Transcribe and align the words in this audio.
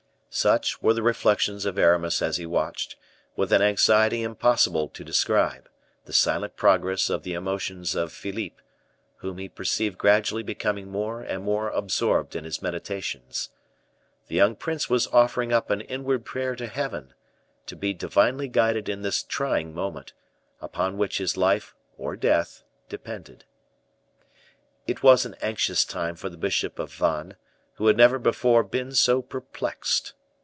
Such 0.33 0.81
were 0.81 0.93
the 0.93 1.03
reflections 1.03 1.65
of 1.65 1.77
Aramis 1.77 2.21
as 2.21 2.37
he 2.37 2.45
watched, 2.45 2.95
with 3.35 3.51
an 3.51 3.61
anxiety 3.61 4.23
impossible 4.23 4.87
to 4.87 5.03
describe, 5.03 5.67
the 6.05 6.13
silent 6.13 6.55
progress 6.55 7.09
of 7.09 7.23
the 7.23 7.33
emotions 7.33 7.95
of 7.95 8.13
Philippe, 8.13 8.63
whom 9.17 9.39
he 9.39 9.49
perceived 9.49 9.97
gradually 9.97 10.41
becoming 10.41 10.89
more 10.89 11.19
and 11.21 11.43
more 11.43 11.67
absorbed 11.69 12.33
in 12.37 12.45
his 12.45 12.61
meditations. 12.61 13.49
The 14.29 14.35
young 14.37 14.55
prince 14.55 14.89
was 14.89 15.05
offering 15.07 15.51
up 15.51 15.69
an 15.69 15.81
inward 15.81 16.23
prayer 16.23 16.55
to 16.55 16.67
Heaven, 16.67 17.13
to 17.65 17.75
be 17.75 17.93
divinely 17.93 18.47
guided 18.47 18.87
in 18.87 19.01
this 19.01 19.23
trying 19.23 19.75
moment, 19.75 20.13
upon 20.61 20.97
which 20.97 21.17
his 21.17 21.35
life 21.35 21.75
or 21.97 22.15
death 22.15 22.63
depended. 22.87 23.43
It 24.87 25.03
was 25.03 25.25
an 25.25 25.35
anxious 25.41 25.83
time 25.83 26.15
for 26.15 26.29
the 26.29 26.37
bishop 26.37 26.79
of 26.79 26.89
Vannes, 26.93 27.33
who 27.73 27.87
had 27.87 27.97
never 27.97 28.17
before 28.17 28.63
been 28.63 28.93
so 28.93 29.21
perplexed. 29.21 30.13